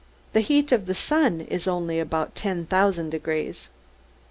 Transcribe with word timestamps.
The 0.33 0.41
heat 0.41 0.71
of 0.71 0.87
the 0.87 0.95
sun 0.95 1.41
is 1.41 1.67
only 1.67 1.99
about 1.99 2.33
ten 2.33 2.65
thousand 2.65 3.11
degrees. 3.11 3.69